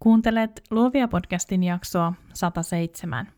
[0.00, 3.28] Kuuntelet Luovia podcastin jaksoa 107.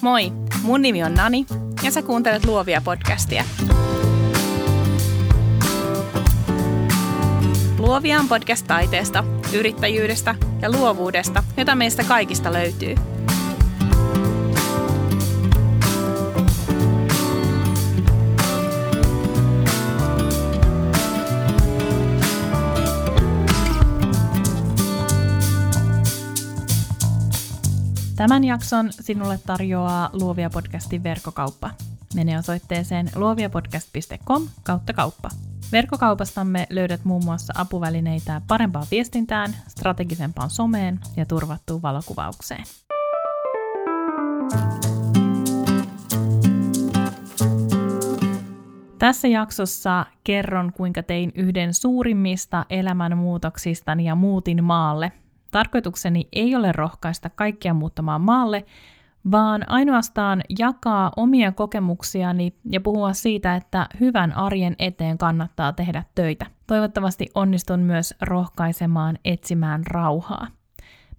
[0.00, 1.46] Moi, mun nimi on Nani
[1.82, 3.44] ja sä kuuntelet Luovia podcastia.
[7.78, 9.24] Luovia on podcast taiteesta,
[9.54, 12.94] yrittäjyydestä ja luovuudesta, jota meistä kaikista löytyy–
[28.16, 31.70] Tämän jakson sinulle tarjoaa Luovia podcastin verkkokauppa.
[32.14, 35.28] Mene osoitteeseen luoviapodcast.com kautta kauppa.
[35.72, 42.64] Verkkokaupastamme löydät muun muassa apuvälineitä parempaan viestintään, strategisempaan someen ja turvattuun valokuvaukseen.
[48.98, 55.12] Tässä jaksossa kerron, kuinka tein yhden suurimmista elämänmuutoksistani ja muutin maalle–
[55.54, 58.64] Tarkoitukseni ei ole rohkaista kaikkia muuttamaan maalle,
[59.30, 66.46] vaan ainoastaan jakaa omia kokemuksiani ja puhua siitä, että hyvän arjen eteen kannattaa tehdä töitä.
[66.66, 70.46] Toivottavasti onnistun myös rohkaisemaan etsimään rauhaa.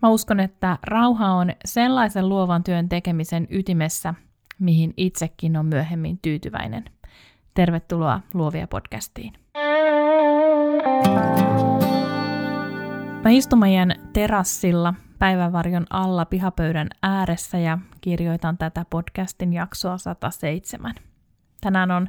[0.02, 4.14] Mä uskon, että rauha on sellaisen luovan työn tekemisen ytimessä,
[4.60, 6.86] mihin itsekin on myöhemmin tyytyväinen.
[7.54, 9.34] Tervetuloa Luovia podcastiin.
[13.26, 20.96] Mä istun meidän terassilla päivävarjon alla pihapöydän ääressä ja kirjoitan tätä podcastin jaksoa 107.
[21.62, 22.08] Tänään on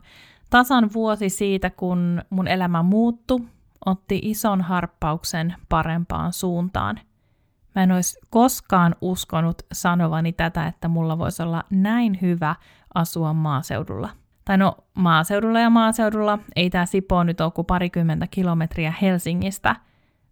[0.51, 3.47] tasan vuosi siitä, kun mun elämä muuttu,
[3.87, 7.01] otti ison harppauksen parempaan suuntaan.
[7.75, 12.55] Mä en olisi koskaan uskonut sanovani tätä, että mulla voisi olla näin hyvä
[12.95, 14.09] asua maaseudulla.
[14.45, 19.77] Tai no, maaseudulla ja maaseudulla, ei tämä Sipoo nyt ole kuin parikymmentä kilometriä Helsingistä–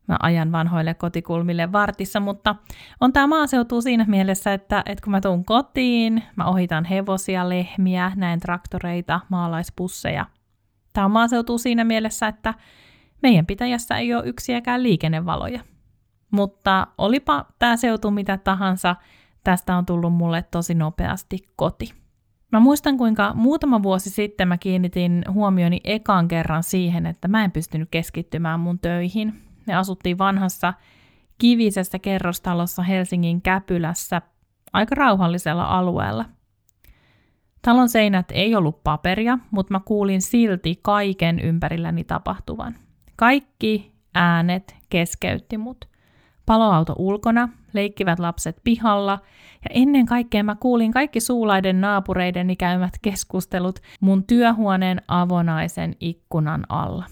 [0.08, 2.56] mä ajan vanhoille kotikulmille vartissa, mutta
[3.00, 8.12] on tämä maaseutu siinä mielessä, että, että kun mä tuun kotiin, mä ohitan hevosia, lehmiä,
[8.16, 10.26] näen traktoreita, maalaispusseja.
[10.92, 12.54] Tämä on maaseutu siinä mielessä, että
[13.22, 15.60] meidän pitäjässä ei ole yksiäkään liikennevaloja.
[16.30, 18.96] Mutta olipa tämä seutu mitä tahansa,
[19.44, 21.94] tästä on tullut mulle tosi nopeasti koti.
[22.52, 27.52] Mä muistan, kuinka muutama vuosi sitten mä kiinnitin huomioni ekan kerran siihen, että mä en
[27.52, 29.43] pystynyt keskittymään mun töihin.
[29.66, 30.74] Me asuttiin vanhassa
[31.38, 34.22] kivisessä kerrostalossa Helsingin Käpylässä
[34.72, 36.24] aika rauhallisella alueella.
[37.62, 42.74] Talon seinät ei ollut paperia, mutta mä kuulin silti kaiken ympärilläni tapahtuvan.
[43.16, 45.88] Kaikki äänet keskeytti mut.
[46.46, 49.18] Paloauto ulkona, leikkivät lapset pihalla
[49.64, 57.04] ja ennen kaikkea mä kuulin kaikki suulaiden naapureiden käymät keskustelut mun työhuoneen avonaisen ikkunan alla.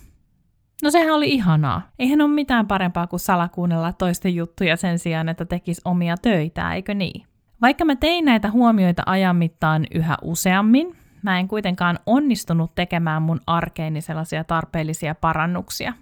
[0.83, 1.83] No sehän oli ihanaa.
[1.99, 6.95] Eihän ole mitään parempaa kuin salakuunnella toisten juttuja sen sijaan, että tekis omia töitä, eikö
[6.95, 7.27] niin?
[7.61, 13.41] Vaikka mä tein näitä huomioita ajan mittaan yhä useammin, mä en kuitenkaan onnistunut tekemään mun
[13.47, 15.93] arkeeni sellaisia tarpeellisia parannuksia.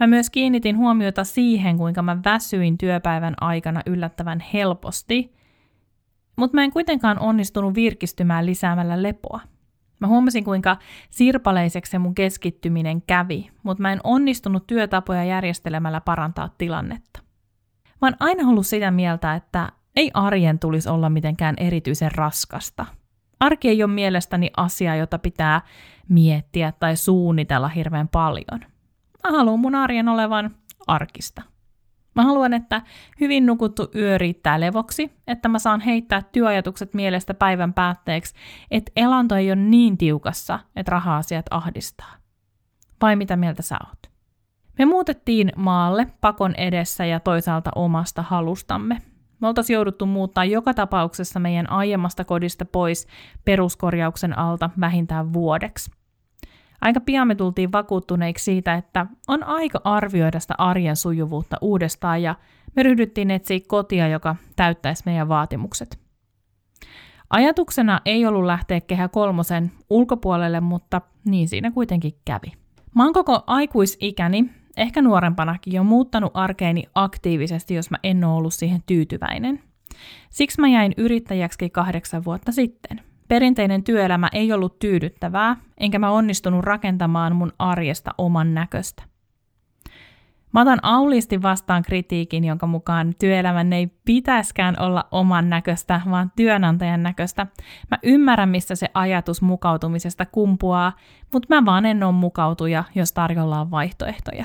[0.00, 5.34] Mä myös kiinnitin huomiota siihen, kuinka mä väsyin työpäivän aikana yllättävän helposti,
[6.36, 9.40] mutta mä en kuitenkaan onnistunut virkistymään lisäämällä lepoa.
[10.02, 10.76] Mä huomasin, kuinka
[11.10, 17.20] sirpaleiseksi se mun keskittyminen kävi, mutta mä en onnistunut työtapoja järjestelemällä parantaa tilannetta.
[17.84, 22.86] Mä oon aina ollut sitä mieltä, että ei arjen tulisi olla mitenkään erityisen raskasta.
[23.40, 25.60] Arki ei ole mielestäni asia, jota pitää
[26.08, 28.60] miettiä tai suunnitella hirveän paljon.
[29.24, 31.42] Mä haluan mun arjen olevan arkista.
[32.14, 32.82] Mä haluan, että
[33.20, 38.34] hyvin nukuttu yö riittää levoksi, että mä saan heittää työajatukset mielestä päivän päätteeksi,
[38.70, 42.14] että elanto ei ole niin tiukassa, että raha-asiat ahdistaa.
[43.02, 44.12] Vai mitä mieltä sä oot?
[44.78, 48.98] Me muutettiin maalle pakon edessä ja toisaalta omasta halustamme.
[49.40, 53.06] Me oltaisiin jouduttu muuttaa joka tapauksessa meidän aiemmasta kodista pois
[53.44, 55.90] peruskorjauksen alta vähintään vuodeksi–
[56.82, 62.34] Aika pian me tultiin vakuuttuneiksi siitä, että on aika arvioida sitä arjen sujuvuutta uudestaan ja
[62.76, 65.98] me ryhdyttiin etsiä kotia, joka täyttäisi meidän vaatimukset.
[67.30, 72.52] Ajatuksena ei ollut lähteä kehä kolmosen ulkopuolelle, mutta niin siinä kuitenkin kävi.
[72.94, 78.54] Mä oon koko aikuisikäni, ehkä nuorempanakin, jo muuttanut arkeeni aktiivisesti, jos mä en ole ollut
[78.54, 79.62] siihen tyytyväinen.
[80.30, 83.00] Siksi mä jäin yrittäjäksi kahdeksan vuotta sitten–
[83.32, 89.02] Perinteinen työelämä ei ollut tyydyttävää, enkä mä onnistunut rakentamaan mun arjesta oman näköistä.
[90.52, 97.02] Mä otan auliisti vastaan kritiikin, jonka mukaan työelämän ei pitäiskään olla oman näköistä, vaan työnantajan
[97.02, 97.46] näköistä.
[97.90, 100.92] Mä ymmärrän, missä se ajatus mukautumisesta kumpuaa,
[101.32, 104.44] mutta mä vaan en ole mukautuja, jos tarjolla on vaihtoehtoja.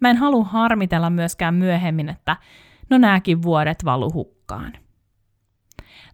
[0.00, 2.36] Mä en halua harmitella myöskään myöhemmin, että
[2.90, 4.72] no nääkin vuodet valu hukkaan.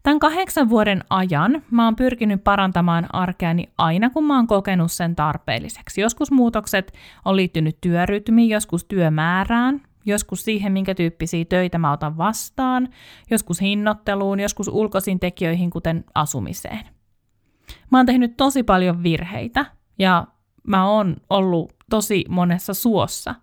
[0.05, 5.17] Tämän kahdeksan vuoden ajan mä oon pyrkinyt parantamaan arkeani aina, kun mä oon kokenut sen
[5.17, 6.01] tarpeelliseksi.
[6.01, 6.93] Joskus muutokset
[7.25, 12.89] on liittynyt työrytmiin, joskus työmäärään, joskus siihen, minkä tyyppisiä töitä mä otan vastaan,
[13.31, 16.87] joskus hinnoitteluun, joskus ulkoisiin tekijöihin, kuten asumiseen.
[17.91, 19.67] Mä oon tehnyt tosi paljon virheitä
[19.99, 20.27] ja
[20.67, 23.35] mä oon ollut tosi monessa suossa.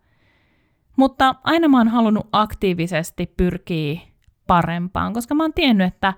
[0.97, 4.01] Mutta aina mä oon halunnut aktiivisesti pyrkiä
[4.47, 6.13] parempaan, koska mä oon tiennyt, että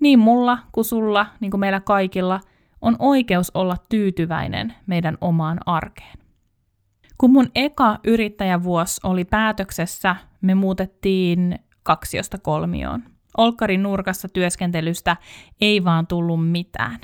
[0.00, 2.40] niin mulla kuin sulla, niin kuin meillä kaikilla,
[2.80, 6.18] on oikeus olla tyytyväinen meidän omaan arkeen.
[7.18, 13.02] Kun mun eka yrittäjävuosi oli päätöksessä, me muutettiin kaksiosta kolmioon.
[13.36, 15.16] Olkkarin nurkassa työskentelystä
[15.60, 17.00] ei vaan tullut mitään.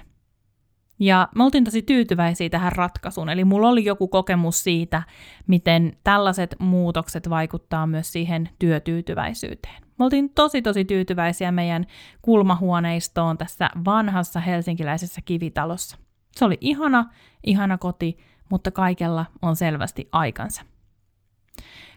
[0.99, 5.03] Ja me oltiin tosi tyytyväisiä tähän ratkaisuun, eli mulla oli joku kokemus siitä,
[5.47, 9.83] miten tällaiset muutokset vaikuttaa myös siihen työtyytyväisyyteen.
[9.99, 11.87] Me oltiin tosi tosi tyytyväisiä meidän
[12.23, 15.97] kulmahuoneistoon tässä vanhassa helsinkiläisessä kivitalossa.
[16.33, 17.05] Se oli ihana,
[17.47, 18.19] ihana koti,
[18.51, 20.63] mutta kaikella on selvästi aikansa.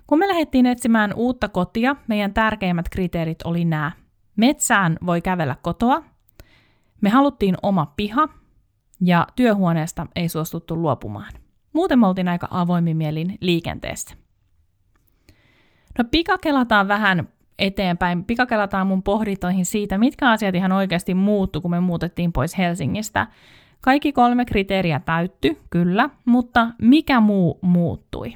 [0.08, 3.92] Kun me lähdettiin etsimään uutta kotia, meidän tärkeimmät kriteerit oli nämä.
[4.36, 6.04] Metsään voi kävellä kotoa,
[7.02, 8.30] me haluttiin oma piha
[9.02, 11.34] ja työhuoneesta ei suostuttu luopumaan.
[11.74, 14.16] Muuten me oltiin aika avoimin mielin liikenteessä.
[15.98, 17.30] No pikakelataan vähän
[17.60, 18.26] eteenpäin.
[18.26, 23.28] Pikakelataan mun pohdintoihin siitä, mitkä asiat ihan oikeasti muuttu, kun me muutettiin pois Helsingistä.
[23.82, 28.36] Kaikki kolme kriteeriä täytty, kyllä, mutta mikä muu muuttui?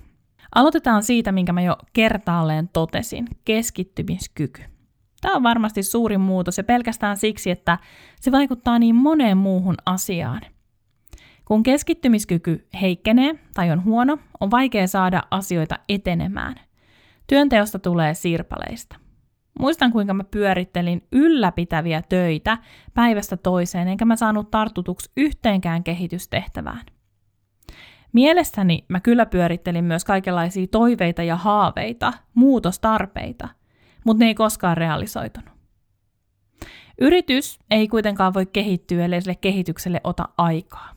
[0.55, 4.63] Aloitetaan siitä, minkä mä jo kertaalleen totesin, keskittymiskyky.
[5.21, 7.77] Tämä on varmasti suurin muutos ja pelkästään siksi, että
[8.21, 10.41] se vaikuttaa niin moneen muuhun asiaan.
[11.45, 16.55] Kun keskittymiskyky heikkenee tai on huono, on vaikea saada asioita etenemään.
[17.27, 18.95] Työnteosta tulee sirpaleista.
[19.59, 22.57] Muistan, kuinka mä pyörittelin ylläpitäviä töitä
[22.93, 26.85] päivästä toiseen, enkä mä saanut tartutuksi yhteenkään kehitystehtävään.
[28.13, 33.49] Mielessäni mä kyllä pyörittelin myös kaikenlaisia toiveita ja haaveita, muutostarpeita,
[34.05, 35.53] mutta ne ei koskaan realisoitunut.
[37.01, 40.92] Yritys ei kuitenkaan voi kehittyä, ellei sille kehitykselle ota aikaa.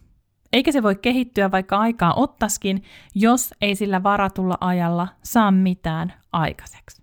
[0.57, 2.83] Eikä se voi kehittyä, vaikka aikaa ottaskin,
[3.15, 7.03] jos ei sillä varatulla ajalla saa mitään aikaiseksi.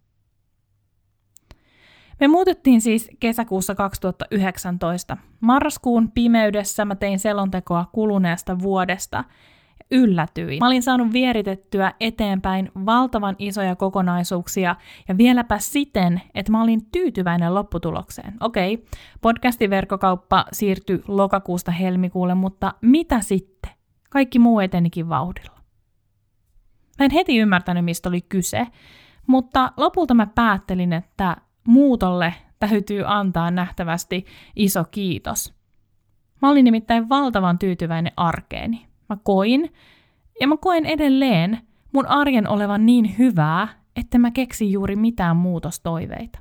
[2.20, 5.18] Me muutettiin siis kesäkuussa 2019.
[5.40, 9.24] Marraskuun pimeydessä mä tein selontekoa kuluneesta vuodesta.
[9.92, 10.60] Yllätyin.
[10.60, 14.76] Mä olin saanut vieritettyä eteenpäin valtavan isoja kokonaisuuksia
[15.08, 18.34] ja vieläpä siten, että mä olin tyytyväinen lopputulokseen.
[18.40, 18.86] Okei,
[19.22, 23.72] podcastin verkkokauppa siirtyi lokakuusta helmikuulle, mutta mitä sitten?
[24.10, 25.60] Kaikki muu etenikin vauhdilla.
[27.00, 28.68] Mä en heti ymmärtänyt, mistä oli kyse,
[29.28, 31.38] mutta lopulta mä päättelin, että
[31.68, 34.26] muutolle täytyy antaa nähtävästi
[34.56, 35.54] iso kiitos.
[36.42, 38.93] Mä olin nimittäin valtavan tyytyväinen arkeeni.
[39.14, 39.74] Mä koin,
[40.40, 41.60] ja mä koen edelleen
[41.94, 46.40] mun arjen olevan niin hyvää, että mä keksin juuri mitään muutostoiveita.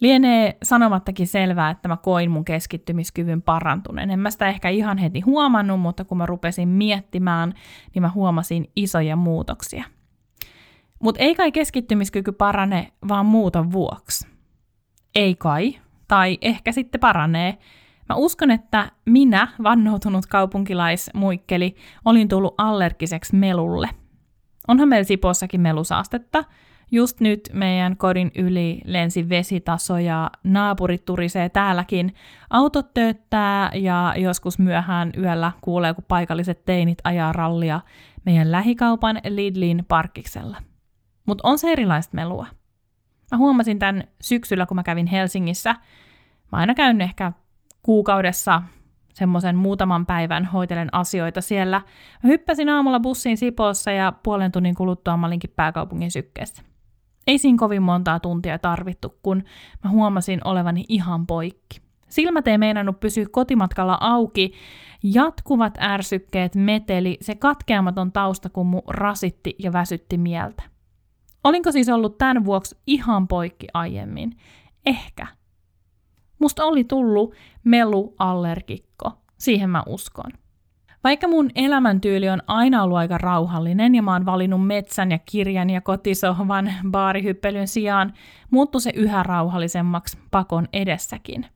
[0.00, 4.10] Lienee sanomattakin selvää, että mä koin mun keskittymiskyvyn parantuneen.
[4.10, 7.54] En mä sitä ehkä ihan heti huomannut, mutta kun mä rupesin miettimään,
[7.94, 9.84] niin mä huomasin isoja muutoksia.
[11.02, 14.30] Mutta ei kai keskittymiskyky parane vaan muuton vuoksi
[15.14, 15.78] ei kai,
[16.08, 17.58] tai ehkä sitten paranee.
[18.10, 23.88] Mä uskon, että minä, vannoutunut kaupunkilaismuikkeli, olin tullut allergiseksi melulle.
[24.68, 26.44] Onhan meillä Sipossakin melusaastetta.
[26.90, 32.14] Just nyt meidän kodin yli lensi vesitaso ja naapurit turisee täälläkin.
[32.50, 37.80] Autot tööttää ja joskus myöhään yöllä kuulee, kun paikalliset teinit ajaa rallia
[38.24, 40.56] meidän lähikaupan Lidlin parkiksella.
[41.26, 42.46] Mutta on se erilaista melua.
[43.30, 45.72] Mä huomasin tämän syksyllä, kun mä kävin Helsingissä.
[46.52, 47.32] Mä aina käyn ehkä
[47.82, 48.62] kuukaudessa
[49.14, 51.82] semmoisen muutaman päivän hoitelen asioita siellä.
[52.22, 56.62] Mä hyppäsin aamulla bussiin Sipoossa ja puolen tunnin kuluttua mä olinkin pääkaupungin sykkeessä.
[57.26, 59.42] Ei siinä kovin montaa tuntia tarvittu, kun
[59.84, 61.80] mä huomasin olevani ihan poikki.
[62.08, 64.52] Silmät ei meinannut pysyä kotimatkalla auki,
[65.02, 70.62] jatkuvat ärsykkeet, meteli, se katkeamaton tausta, kun mu rasitti ja väsytti mieltä.
[71.44, 74.36] Olinko siis ollut tämän vuoksi ihan poikki aiemmin?
[74.86, 75.26] Ehkä.
[76.40, 79.12] Musta oli tullut meluallergikko.
[79.38, 80.30] Siihen mä uskon.
[81.04, 85.70] Vaikka mun elämäntyyli on aina ollut aika rauhallinen ja mä oon valinnut metsän ja kirjan
[85.70, 88.12] ja kotisohvan baarihyppelyn sijaan,
[88.50, 91.46] muuttui se yhä rauhallisemmaksi pakon edessäkin.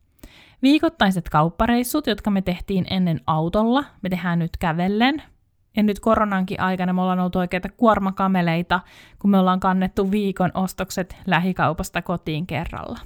[0.61, 5.21] Viikoittaiset kauppareissut, jotka me tehtiin ennen autolla, me tehdään nyt kävellen.
[5.77, 8.79] Ja nyt koronankin aikana me ollaan oltu oikeita kuormakameleita,
[9.19, 12.99] kun me ollaan kannettu viikon ostokset lähikaupasta kotiin kerralla.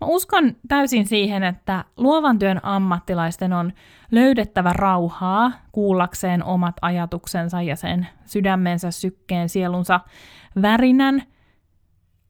[0.00, 3.72] Mä uskon täysin siihen, että luovan työn ammattilaisten on
[4.10, 10.00] löydettävä rauhaa kuullakseen omat ajatuksensa ja sen sydämensä, sykkeen, sielunsa
[10.62, 11.22] värinän.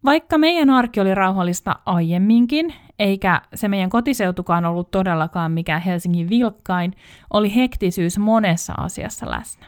[0.05, 6.95] Vaikka meidän arki oli rauhallista aiemminkin, eikä se meidän kotiseutukaan ollut todellakaan mikään Helsingin vilkkain,
[7.33, 9.67] oli hektisyys monessa asiassa läsnä.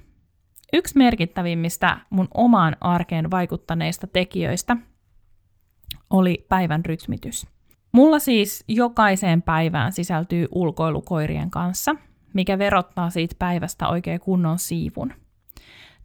[0.72, 4.76] Yksi merkittävimmistä mun omaan arkeen vaikuttaneista tekijöistä
[6.10, 7.46] oli päivän rytmitys.
[7.92, 11.96] Mulla siis jokaiseen päivään sisältyy ulkoilukoirien kanssa,
[12.34, 15.12] mikä verottaa siitä päivästä oikein kunnon siivun.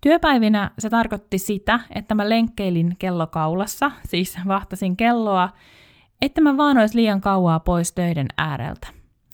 [0.02, 5.50] Työpäivinä se tarkoitti sitä, että mä lenkkeilin kellokaulassa, siis vahtasin kelloa,
[6.22, 8.88] että mä vaan olisi liian kauaa pois töiden ääreltä.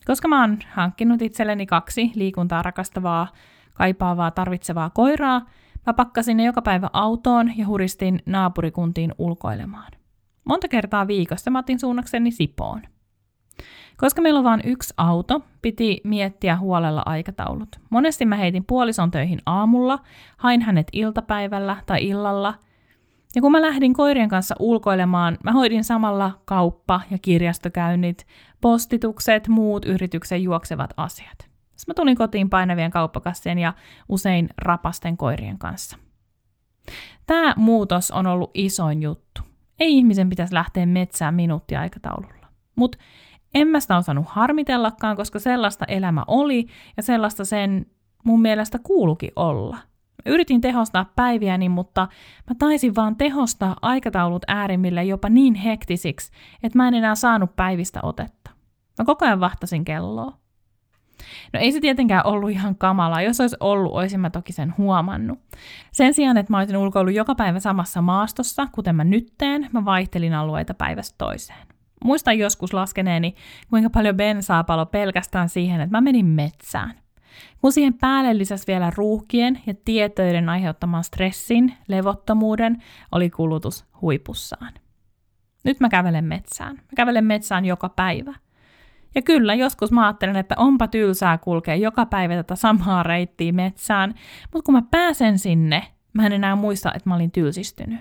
[0.06, 3.28] Koska mä oon hankkinut itselleni kaksi liikuntaa rakastavaa,
[3.74, 5.42] kaipaavaa, tarvitsevaa koiraa,
[5.86, 9.92] mä pakkasin ne joka päivä autoon ja huristin naapurikuntiin ulkoilemaan.
[10.45, 12.81] Monta kertaa viikossa mä otin suunnakseni Sipoon.
[13.98, 17.79] Koska meillä on vain yksi auto, piti miettiä huolella aikataulut.
[17.89, 20.00] Monesti mä heitin puolison töihin aamulla,
[20.38, 22.53] hain hänet iltapäivällä tai illalla.
[23.36, 28.27] Ja kun mä lähdin koirien kanssa ulkoilemaan, mä hoidin samalla kauppa- ja kirjastokäynnit,
[28.62, 31.38] postitukset, muut yrityksen juoksevat asiat.
[31.39, 33.74] Sitten mä tulin kotiin painavien kauppakassien ja
[34.10, 35.98] usein rapasten koirien kanssa.
[37.27, 39.50] Tämä muutos on ollut isoin juttu.
[39.80, 42.48] Ei ihmisen pitäisi lähteä metsään minuuttiaikataululla.
[42.75, 42.98] Mutta
[43.54, 47.86] en mä sitä osannut harmitellakaan, koska sellaista elämä oli ja sellaista sen
[48.24, 49.78] mun mielestä kuulukin olla.
[50.25, 52.08] Mä yritin tehostaa päiviäni, mutta
[52.50, 56.32] mä taisin vaan tehostaa aikataulut äärimmille jopa niin hektisiksi,
[56.63, 58.51] että mä en enää saanut päivistä otetta.
[59.00, 60.40] Mä koko ajan vahtasin kelloa.
[61.54, 63.22] No ei se tietenkään ollut ihan kamala.
[63.22, 65.40] Jos olisi ollut, olisin mä toki sen huomannut.
[65.92, 69.86] Sen sijaan, että mä olisin ulkoillut joka päivä samassa maastossa, kuten mä nyt teen, mä
[69.86, 71.68] vaihtelin alueita päivästä toiseen.
[72.04, 73.36] Muistan joskus laskeneeni,
[73.70, 76.94] kuinka paljon bensaa palo pelkästään siihen, että mä menin metsään.
[77.62, 84.74] Kun siihen päälle lisäsi vielä ruuhkien ja tietoiden aiheuttaman stressin, levottomuuden, oli kulutus huipussaan.
[85.63, 86.75] Nyt mä kävelen metsään.
[86.75, 88.34] Mä kävelen metsään joka päivä.
[89.15, 94.13] Ja kyllä, joskus mä ajattelen, että onpa tylsää kulkea joka päivä tätä samaa reittiä metsään,
[94.53, 98.00] mutta kun mä pääsen sinne, mä en enää muista, että mä olin tylsistynyt.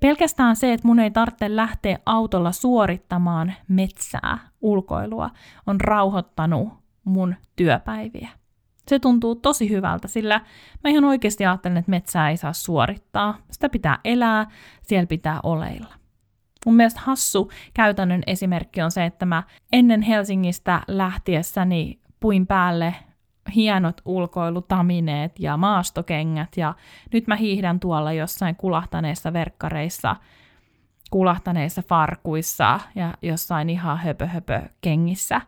[0.00, 5.30] Pelkästään se, että mun ei tarvitse lähteä autolla suorittamaan metsää, ulkoilua,
[5.66, 6.68] on rauhoittanut
[7.04, 8.28] mun työpäiviä.
[8.88, 10.40] Se tuntuu tosi hyvältä, sillä
[10.84, 13.38] mä ihan oikeasti ajattelen, että metsää ei saa suorittaa.
[13.50, 14.46] Sitä pitää elää,
[14.82, 16.01] siellä pitää oleilla.
[16.66, 19.42] Mun mielestä hassu käytännön esimerkki on se, että mä
[19.72, 22.94] ennen Helsingistä lähtiessäni puin päälle
[23.54, 26.74] hienot ulkoilutamineet ja maastokengät ja
[27.12, 30.16] nyt mä hiihdän tuolla jossain kulahtaneissa verkkareissa,
[31.10, 35.40] kulahtaneissa farkuissa ja jossain ihan höpö, höpö kengissä,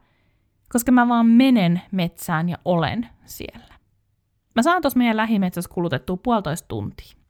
[0.72, 3.74] koska mä vaan menen metsään ja olen siellä.
[4.54, 7.23] Mä saan tuossa meidän lähimetsässä kulutettua puolitoista tuntia.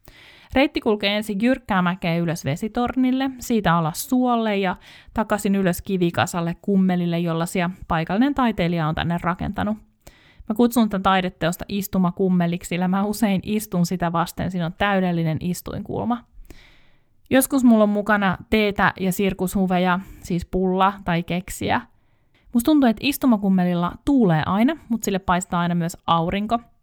[0.54, 4.76] Reitti kulkee ensin jyrkkää mäkeä ylös vesitornille, siitä alas suolle ja
[5.14, 9.76] takaisin ylös kivikasalle kummelille, jollaisia paikallinen taiteilija on tänne rakentanut.
[10.49, 16.25] Mä kutsun tätä taideteosta istumakummeliksi, sillä mä usein istun sitä vasten, siinä on täydellinen istuinkulma.
[17.30, 21.80] Joskus mulla on mukana teetä ja sirkushuveja, siis pulla tai keksiä.
[22.52, 26.58] Musta tuntuu, että istumakummelilla tuulee aina, mutta sille paistaa aina myös aurinko–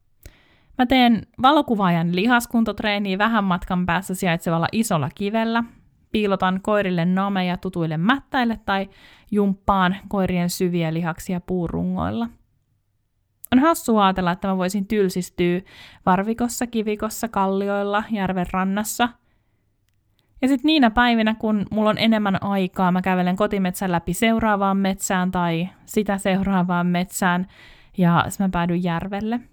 [0.77, 5.63] Mä teen valokuvaajan lihaskuntotreeniä vähän matkan päässä sijaitsevalla isolla kivellä.
[6.11, 8.89] Piilotan koirille nameja tutuille mättäille tai
[9.31, 12.29] jumppaan koirien syviä lihaksia puurungoilla.
[13.51, 15.61] On hassua ajatella, että mä voisin tylsistyä
[16.05, 19.09] varvikossa, kivikossa, kallioilla, järven rannassa.
[20.41, 25.31] Ja sitten niinä päivinä, kun mulla on enemmän aikaa, mä kävelen kotimetsän läpi seuraavaan metsään
[25.31, 27.47] tai sitä seuraavaan metsään
[27.97, 29.39] ja mä päädyn järvelle–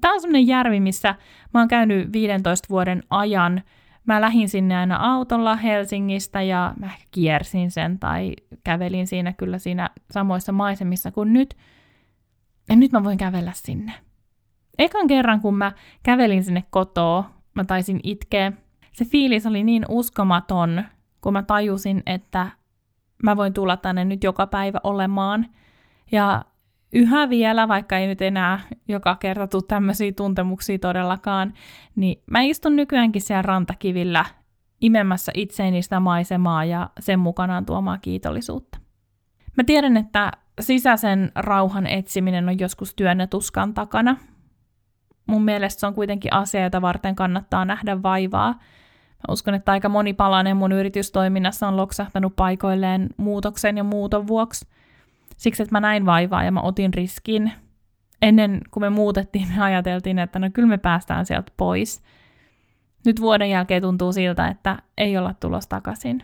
[0.00, 1.14] Tämä on semmoinen järvi, missä
[1.54, 3.62] mä oon käynyt 15 vuoden ajan.
[4.06, 9.90] Mä lähdin sinne aina autolla Helsingistä ja mä kiersin sen tai kävelin siinä kyllä siinä
[10.10, 11.56] samoissa maisemissa kuin nyt.
[12.68, 13.92] Ja nyt mä voin kävellä sinne.
[14.78, 18.52] Ekan kerran, kun mä kävelin sinne kotoa, mä taisin itkeä.
[18.92, 20.84] Se fiilis oli niin uskomaton,
[21.20, 22.46] kun mä tajusin, että
[23.22, 25.46] mä voin tulla tänne nyt joka päivä olemaan.
[26.12, 26.44] Ja
[26.92, 31.54] yhä vielä, vaikka ei nyt enää joka kerta tule tämmöisiä tuntemuksia todellakaan,
[31.96, 34.24] niin mä istun nykyäänkin siellä rantakivillä
[34.80, 38.78] imemässä itseeni sitä maisemaa ja sen mukanaan tuomaa kiitollisuutta.
[39.56, 44.16] Mä tiedän, että sisäisen rauhan etsiminen on joskus työn tuskan takana,
[45.26, 48.52] mun mielestä se on kuitenkin asia, jota varten kannattaa nähdä vaivaa.
[48.52, 54.66] Mä uskon, että aika moni palanen mun yritystoiminnassa on loksahtanut paikoilleen muutoksen ja muuton vuoksi.
[55.38, 57.52] Siksi, että mä näin vaivaa ja mä otin riskin.
[58.22, 62.02] Ennen kuin me muutettiin, me ajateltiin, että no kyllä me päästään sieltä pois.
[63.06, 66.22] Nyt vuoden jälkeen tuntuu siltä, että ei olla tulos takaisin.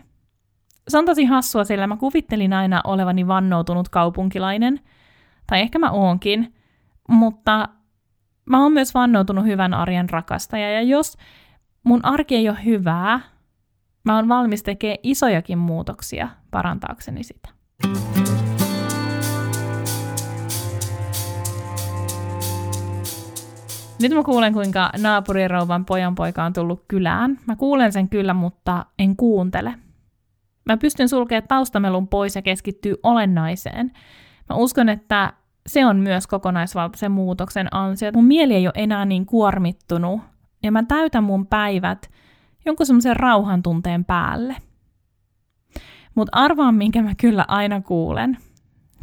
[0.87, 4.79] Se on tosi hassua, sillä mä kuvittelin aina olevani vannoutunut kaupunkilainen.
[5.47, 6.53] Tai ehkä mä oonkin.
[7.09, 7.69] Mutta
[8.45, 10.71] mä oon myös vannoutunut hyvän arjen rakastaja.
[10.71, 11.17] Ja jos
[11.83, 13.19] mun arki ei ole hyvää,
[14.03, 17.49] mä oon valmis tekemään isojakin muutoksia parantaakseni sitä.
[24.01, 27.39] Nyt mä kuulen, kuinka naapurirouvan pojanpoika on tullut kylään.
[27.47, 29.75] Mä kuulen sen kyllä, mutta en kuuntele.
[30.65, 33.91] Mä pystyn sulkemaan taustamelun pois ja keskittyy olennaiseen.
[34.49, 35.33] Mä uskon, että
[35.67, 38.11] se on myös kokonaisvaltaisen muutoksen ansio.
[38.13, 40.21] Mun mieli ei ole enää niin kuormittunut
[40.63, 42.11] ja mä täytän mun päivät
[42.65, 44.55] jonkun semmoisen rauhan tunteen päälle.
[46.15, 48.37] Mutta arvaan, minkä mä kyllä aina kuulen.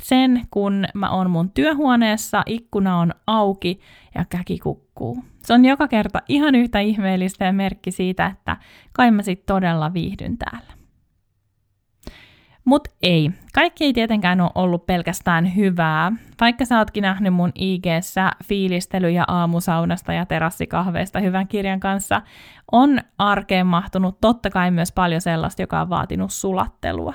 [0.03, 3.81] Sen, kun mä oon mun työhuoneessa, ikkuna on auki
[4.15, 5.25] ja käki kukkuu.
[5.45, 8.57] Se on joka kerta ihan yhtä ihmeellistä ja merkki siitä, että
[8.93, 10.73] kai mä sit todella viihdyn täällä.
[12.65, 16.13] Mut ei, kaikki ei tietenkään ole ollut pelkästään hyvää.
[16.41, 17.85] Vaikka sä ootkin nähnyt mun ig
[18.45, 22.23] fiilistelyjä aamusaunasta ja terassikahveista hyvän kirjan kanssa,
[22.73, 27.15] on arkeen mahtunut totta kai myös paljon sellaista, joka on vaatinut sulattelua.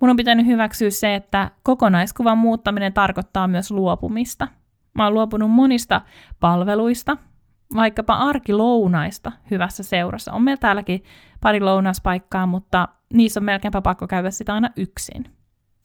[0.00, 4.48] Mun on pitänyt hyväksyä se, että kokonaiskuvan muuttaminen tarkoittaa myös luopumista.
[4.94, 6.00] Mä oon luopunut monista
[6.40, 7.16] palveluista,
[7.74, 10.32] vaikkapa arkilounaista hyvässä seurassa.
[10.32, 11.04] On meillä täälläkin
[11.40, 15.24] pari lounaspaikkaa, mutta niissä on melkeinpä pakko käydä sitä aina yksin.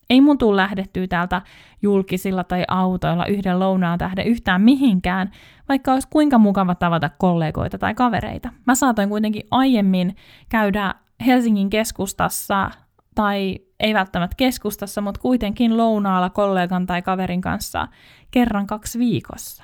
[0.09, 1.41] Ei mun tuu lähdettyä täältä
[1.81, 5.31] julkisilla tai autoilla yhden lounaan tähden yhtään mihinkään,
[5.69, 8.49] vaikka olisi kuinka mukava tavata kollegoita tai kavereita.
[8.65, 10.15] Mä saatoin kuitenkin aiemmin
[10.49, 10.95] käydä
[11.25, 12.71] Helsingin keskustassa
[13.15, 17.87] tai ei välttämättä keskustassa, mutta kuitenkin lounaalla kollegan tai kaverin kanssa
[18.31, 19.63] kerran kaksi viikossa.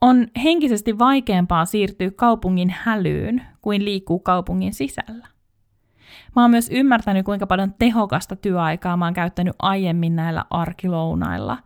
[0.00, 5.32] On henkisesti vaikeampaa siirtyä kaupungin hälyyn kuin liikkuu kaupungin sisällä.
[6.36, 11.58] Mä oon myös ymmärtänyt, kuinka paljon tehokasta työaikaa mä oon käyttänyt aiemmin näillä arkilounailla.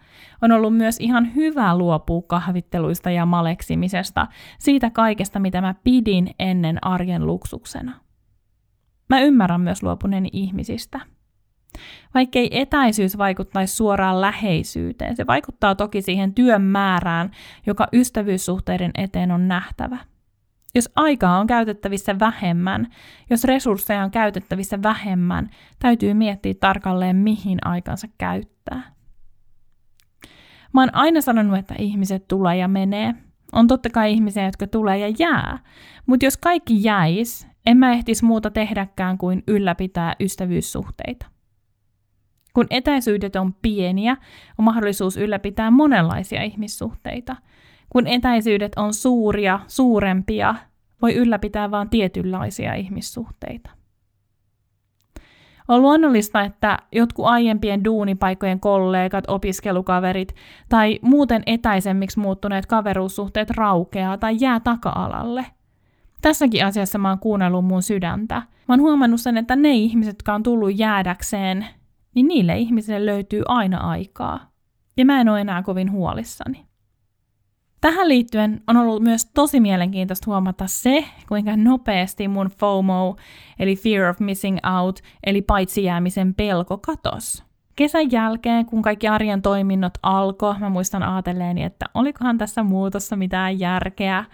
[0.42, 4.26] On ollut myös ihan hyvä luopua kahvitteluista ja maleksimisesta,
[4.58, 7.92] siitä kaikesta, mitä mä pidin ennen arjen luksuksena.
[9.08, 11.00] Mä ymmärrän myös luopuneeni ihmisistä.
[12.14, 17.30] Vaikkei etäisyys vaikuttaisi suoraan läheisyyteen, se vaikuttaa toki siihen työn määrään,
[17.66, 19.98] joka ystävyyssuhteiden eteen on nähtävä–
[20.76, 22.86] jos aikaa on käytettävissä vähemmän,
[23.30, 28.82] jos resursseja on käytettävissä vähemmän, täytyy miettiä tarkalleen, mihin aikansa käyttää.
[30.72, 33.14] Mä oon aina sanonut, että ihmiset tulee ja menee.
[33.52, 35.58] On totta kai ihmisiä, jotka tulee ja jää.
[36.06, 41.26] Mutta jos kaikki jäis, en mä ehtis muuta tehdäkään kuin ylläpitää ystävyyssuhteita.
[42.56, 44.16] Kun etäisyydet on pieniä,
[44.58, 47.36] on mahdollisuus ylläpitää monenlaisia ihmissuhteita–
[47.90, 50.54] kun etäisyydet on suuria, suurempia,
[51.02, 53.70] voi ylläpitää vain tietynlaisia ihmissuhteita.
[55.68, 60.34] On luonnollista, että jotkut aiempien duunipaikkojen kollegat, opiskelukaverit
[60.68, 65.46] tai muuten etäisemmiksi muuttuneet kaveruussuhteet raukeaa tai jää taka-alalle.
[66.22, 68.34] Tässäkin asiassa mä oon kuunnellut mun sydäntä.
[68.34, 71.66] Mä oon huomannut sen, että ne ihmiset, jotka on tullut jäädäkseen,
[72.16, 74.50] niin niille ihmisille löytyy aina aikaa.
[74.96, 76.66] Ja mä en ole enää kovin huolissani.
[77.80, 83.16] Tähän liittyen on ollut myös tosi mielenkiintoista huomata se, kuinka nopeasti mun FOMO,
[83.58, 87.44] eli Fear of Missing Out, eli paitsi jäämisen pelko katos.
[87.76, 93.60] Kesän jälkeen, kun kaikki arjen toiminnot alkoi, mä muistan ajatelleeni, että olikohan tässä muutossa mitään
[93.60, 94.24] järkeä.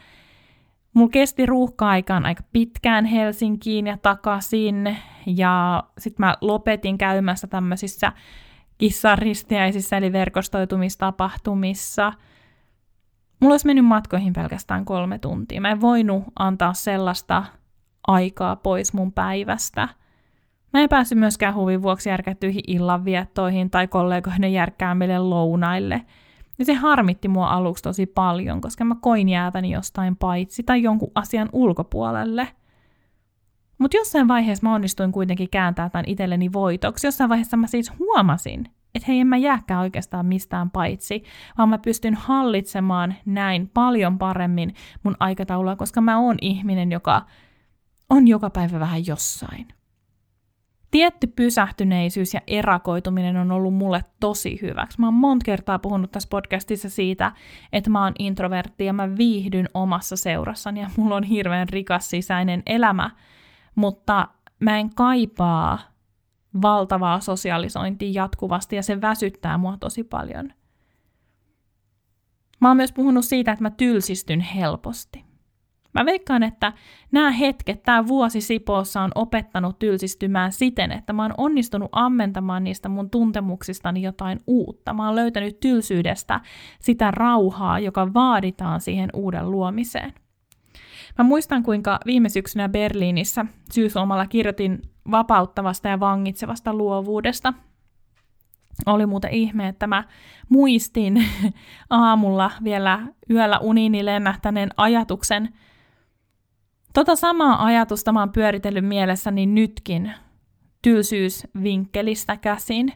[0.94, 8.12] Mulla kesti ruuhka-aikaan aika pitkään Helsinkiin ja takaisin, ja sitten mä lopetin käymässä tämmöisissä
[8.78, 12.12] kissaristiäisissä eli verkostoitumistapahtumissa–
[13.42, 15.60] Mulla olisi mennyt matkoihin pelkästään kolme tuntia.
[15.60, 17.44] Mä en voinut antaa sellaista
[18.06, 19.88] aikaa pois mun päivästä.
[20.72, 26.02] Mä en päässyt myöskään huvin vuoksi järkättyihin illanviettoihin tai kollegoiden järkkäämille lounaille.
[26.62, 31.10] Ja se harmitti mua aluksi tosi paljon, koska mä koin jääväni jostain paitsi tai jonkun
[31.14, 32.48] asian ulkopuolelle.
[33.78, 37.06] Mutta jossain vaiheessa mä onnistuin kuitenkin kääntää tämän itselleni voitoksi.
[37.06, 41.22] Jossain vaiheessa mä siis huomasin, että hei, en mä jääkään oikeastaan mistään paitsi,
[41.58, 47.22] vaan mä pystyn hallitsemaan näin paljon paremmin mun aikataulua, koska mä oon ihminen, joka
[48.10, 49.68] on joka päivä vähän jossain.
[50.92, 55.00] Tietty pysähtyneisyys ja erakoituminen on ollut mulle tosi hyväksi.
[55.00, 57.32] Mä oon monta kertaa puhunut tässä podcastissa siitä,
[57.72, 62.62] että mä oon introvertti ja mä viihdyn omassa seurassani ja mulla on hirveän rikas sisäinen
[62.66, 63.10] elämä,
[63.74, 64.28] mutta
[64.60, 65.78] mä en kaipaa
[66.62, 70.52] valtavaa sosiaalisointia jatkuvasti ja se väsyttää mua tosi paljon.
[72.60, 75.31] Mä oon myös puhunut siitä, että mä tylsistyn helposti.
[75.94, 76.72] Mä veikkaan, että
[77.12, 82.88] nämä hetket, tämä vuosi Sipoossa on opettanut tylsistymään siten, että mä oon onnistunut ammentamaan niistä
[82.88, 84.92] mun tuntemuksistani jotain uutta.
[84.92, 86.40] Mä oon löytänyt tylsyydestä
[86.80, 90.12] sitä rauhaa, joka vaaditaan siihen uuden luomiseen.
[91.18, 97.54] Mä muistan, kuinka viime syksynä Berliinissä syyslomalla kirjoitin vapauttavasta ja vangitsevasta luovuudesta.
[98.86, 100.04] Oli muuten ihme, että mä
[100.48, 101.24] muistin
[101.90, 103.00] aamulla vielä
[103.30, 105.48] yöllä uniini lennähtäneen ajatuksen–
[106.92, 110.12] Tota samaa ajatusta mä oon pyöritellyt mielessäni nytkin
[110.82, 112.92] tylsyysvinkkelistä käsin.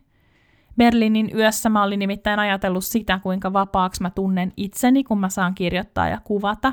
[0.77, 5.55] Berliinin yössä mä olin nimittäin ajatellut sitä, kuinka vapaaksi mä tunnen itseni, kun mä saan
[5.55, 6.73] kirjoittaa ja kuvata.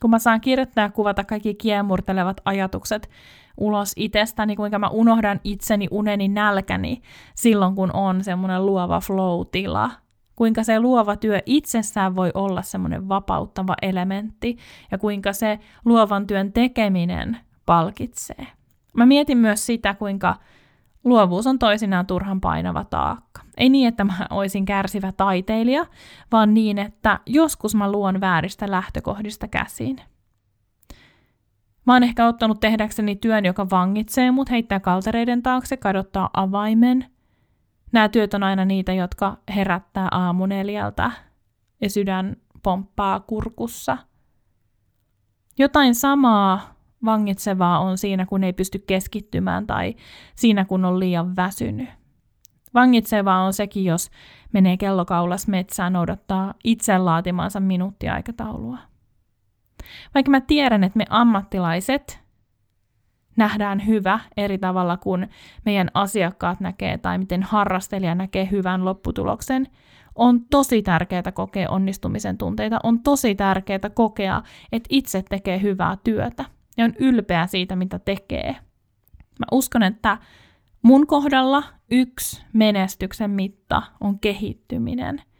[0.00, 3.10] Kun mä saan kirjoittaa ja kuvata kaikki kiemurtelevat ajatukset
[3.56, 7.02] ulos itsestäni, kuinka mä unohdan itseni, uneni, nälkäni
[7.34, 9.90] silloin, kun on semmoinen luova flow-tila–
[10.36, 14.56] kuinka se luova työ itsessään voi olla semmoinen vapauttava elementti
[14.90, 18.46] ja kuinka se luovan työn tekeminen palkitsee.
[18.96, 20.36] Mä mietin myös sitä, kuinka
[21.04, 23.42] luovuus on toisinaan turhan painava taakka.
[23.56, 25.86] Ei niin, että mä olisin kärsivä taiteilija,
[26.32, 30.00] vaan niin, että joskus mä luon vääristä lähtökohdista käsiin.
[31.86, 37.04] Mä oon ehkä ottanut tehdäkseni työn, joka vangitsee mut, heittää kaltereiden taakse, kadottaa avaimen–
[37.94, 41.10] Nämä työt on aina niitä, jotka herättää aamuneljältä
[41.80, 43.98] ja sydän pomppaa kurkussa.
[45.58, 49.94] Jotain samaa vangitsevaa on siinä, kun ei pysty keskittymään tai
[50.34, 51.88] siinä, kun on liian väsynyt.
[52.74, 54.10] Vangitsevaa on sekin, jos
[54.52, 58.78] menee kellokaulas metsään noudattaa itse laatimansa minuuttiaikataulua.
[60.14, 62.23] Vaikka mä tiedän, että me ammattilaiset
[63.36, 65.28] nähdään hyvä eri tavalla kuin
[65.64, 69.68] meidän asiakkaat näkee tai miten harrastelija näkee hyvän lopputuloksen.
[70.14, 74.42] On tosi tärkeää kokea onnistumisen tunteita, on tosi tärkeää kokea,
[74.72, 76.44] että itse tekee hyvää työtä
[76.76, 78.56] ja on ylpeä siitä, mitä tekee.
[79.38, 80.18] Mä uskon, että
[80.82, 85.22] mun kohdalla yksi menestyksen mitta on kehittyminen–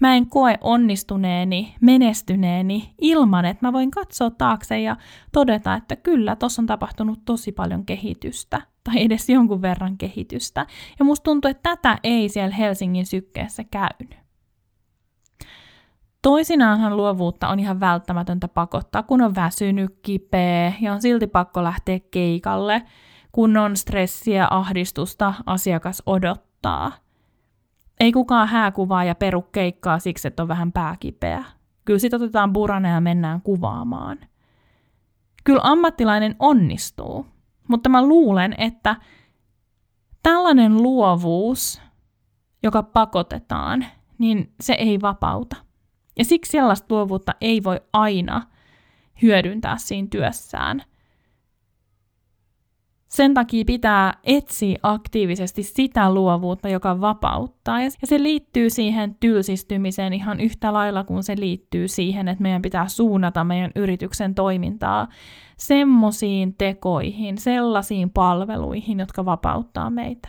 [0.00, 4.96] mä en koe onnistuneeni, menestyneeni ilman, että mä voin katsoa taakse ja
[5.32, 10.66] todeta, että kyllä, tuossa on tapahtunut tosi paljon kehitystä tai edes jonkun verran kehitystä.
[10.98, 14.16] Ja musta tuntuu, että tätä ei siellä Helsingin sykkeessä käynyt.
[16.22, 22.00] Toisinaanhan luovuutta on ihan välttämätöntä pakottaa, kun on väsynyt, kipeä ja on silti pakko lähteä
[22.10, 22.82] keikalle,
[23.32, 26.92] kun on stressiä, ahdistusta, asiakas odottaa–
[28.00, 31.44] ei kukaan hääkuvaa ja peru keikkaa siksi, että on vähän pääkipeä.
[31.84, 34.18] Kyllä sit otetaan burana ja mennään kuvaamaan.
[35.44, 37.26] Kyllä ammattilainen onnistuu,
[37.68, 38.96] mutta mä luulen, että
[40.22, 41.82] tällainen luovuus,
[42.62, 43.86] joka pakotetaan,
[44.18, 45.56] niin se ei vapauta.
[46.18, 48.42] Ja siksi sellaista luovuutta ei voi aina
[49.22, 50.82] hyödyntää siinä työssään–
[53.16, 57.82] sen takia pitää etsiä aktiivisesti sitä luovuutta, joka vapauttaa.
[57.82, 62.88] Ja se liittyy siihen tylsistymiseen ihan yhtä lailla kuin se liittyy siihen, että meidän pitää
[62.88, 65.08] suunnata meidän yrityksen toimintaa
[65.56, 70.28] semmoisiin tekoihin, sellaisiin palveluihin, jotka vapauttaa meitä.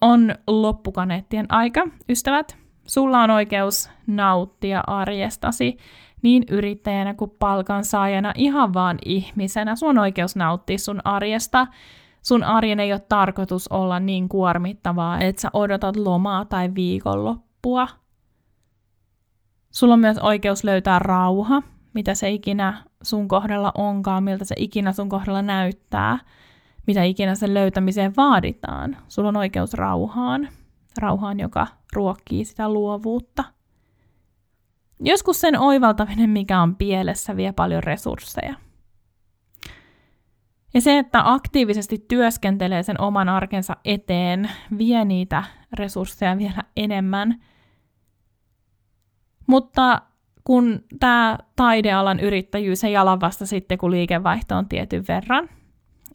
[0.00, 2.56] On loppukaneettien aika, ystävät.
[2.86, 5.76] Sulla on oikeus nauttia arjestasi
[6.22, 9.76] niin yrittäjänä kuin palkansaajana, ihan vaan ihmisenä.
[9.76, 11.66] Sun oikeus nauttia sun arjesta.
[12.22, 17.88] Sun arjen ei ole tarkoitus olla niin kuormittavaa, että sä odotat lomaa tai viikonloppua.
[19.70, 21.62] Sulla on myös oikeus löytää rauha,
[21.94, 26.18] mitä se ikinä sun kohdalla onkaan, miltä se ikinä sun kohdalla näyttää,
[26.86, 28.96] mitä ikinä sen löytämiseen vaaditaan.
[29.08, 30.48] Sulla on oikeus rauhaan,
[31.00, 33.44] rauhaan, joka ruokkii sitä luovuutta–
[35.00, 38.54] Joskus sen oivaltaminen, mikä on pielessä, vie paljon resursseja.
[40.74, 47.42] Ja se, että aktiivisesti työskentelee sen oman arkensa eteen, vie niitä resursseja vielä enemmän.
[49.46, 50.02] Mutta
[50.44, 55.48] kun tämä taidealan yrittäjyys ei ala vasta sitten, kun liikevaihto on tietyn verran,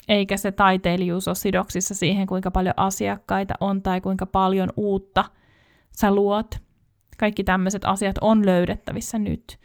[0.08, 5.26] eikä se taiteilijuus ole sidoksissa siihen, kuinka paljon asiakkaita on tai kuinka paljon uutta
[5.92, 6.56] sä luot,
[7.18, 9.60] kaikki tämmöiset asiat on löydettävissä nyt,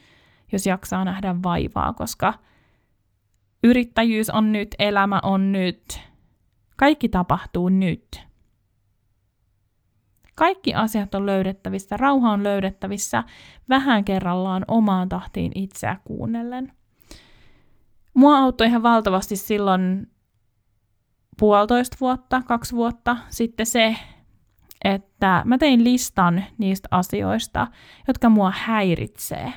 [0.52, 2.34] jos jaksaa nähdä vaivaa, koska
[3.64, 6.00] Yrittäjyys on nyt, elämä on nyt.
[6.76, 8.28] Kaikki tapahtuu nyt.
[10.34, 13.24] Kaikki asiat on löydettävissä, rauha on löydettävissä
[13.68, 16.72] vähän kerrallaan omaan tahtiin itseä kuunnellen.
[18.14, 20.10] Mua auttoi ihan valtavasti silloin
[21.38, 23.96] puolitoista vuotta, kaksi vuotta sitten se,
[24.84, 27.66] että mä tein listan niistä asioista,
[28.08, 29.52] jotka mua häiritsee.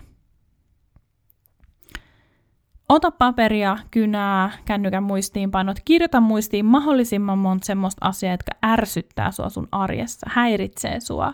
[2.90, 9.68] Ota paperia, kynää, kännykän muistiinpanot, kirjoita muistiin mahdollisimman monta semmoista asiaa, jotka ärsyttää sua sun
[9.72, 11.34] arjessa, häiritsee sua,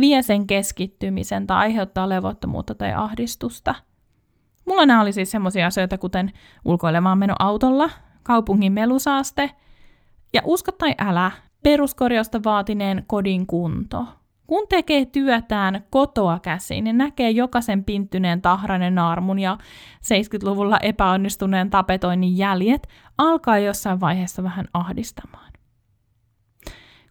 [0.00, 3.74] vie sen keskittymisen tai aiheuttaa levottomuutta tai ahdistusta.
[4.66, 6.32] Mulla nämä oli siis semmoisia asioita, kuten
[6.64, 7.90] ulkoilemaan meno autolla,
[8.22, 9.50] kaupungin melusaaste
[10.32, 11.30] ja usko tai älä,
[11.62, 14.06] peruskorjausta vaatineen kodin kunto.
[14.46, 19.58] Kun tekee työtään kotoa käsin ja näkee jokaisen pinttyneen tahrainen naarmun ja
[19.94, 25.52] 70-luvulla epäonnistuneen tapetoinnin jäljet, alkaa jossain vaiheessa vähän ahdistamaan.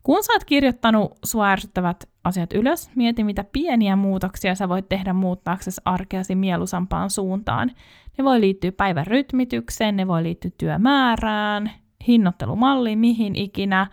[0.03, 5.13] Kun sä oot kirjoittanut sua ärsyttävät asiat ylös, mieti mitä pieniä muutoksia sä voit tehdä
[5.13, 7.71] muuttaaksesi arkeasi mieluisampaan suuntaan.
[8.17, 11.71] Ne voi liittyä päivän rytmitykseen, ne voi liittyä työmäärään,
[12.07, 13.87] hinnoittelumalliin, mihin ikinä,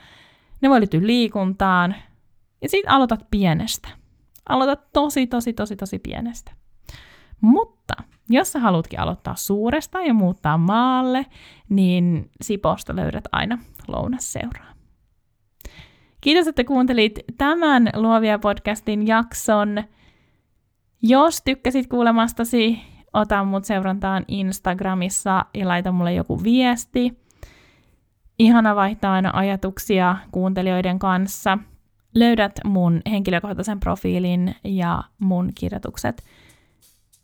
[0.61, 1.95] ne voi liittyä liikuntaan.
[2.63, 3.89] Ja sitten aloitat pienestä.
[4.49, 6.53] Aloitat tosi, tosi, tosi, tosi pienestä.
[7.41, 7.95] Mutta
[8.29, 11.27] jos sä haluatkin aloittaa suuresta ja muuttaa maalle,
[11.69, 14.73] niin Siposta löydät aina lounasseuraa.
[16.21, 19.85] Kiitos, että kuuntelit tämän Luovia podcastin jakson.
[21.03, 22.79] Jos tykkäsit kuulemastasi,
[23.13, 27.28] ota mut seurantaan Instagramissa ja laita mulle joku viesti.
[28.39, 31.59] Ihana vaihtaa aina ajatuksia kuuntelijoiden kanssa.
[32.15, 36.23] Löydät mun henkilökohtaisen profiilin ja mun kirjoitukset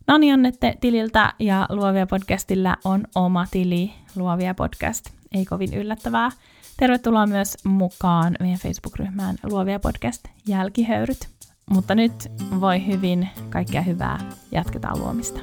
[0.06, 5.10] Nani Annette tililtä ja Luovia podcastilla on oma tili Luovia podcast.
[5.32, 6.30] Ei kovin yllättävää.
[6.76, 11.28] Tervetuloa myös mukaan meidän Facebook-ryhmään Luovia podcast jälkihöyryt.
[11.70, 12.12] Mutta nyt
[12.60, 14.18] voi hyvin, kaikkea hyvää,
[14.52, 15.40] jatketaan luomista.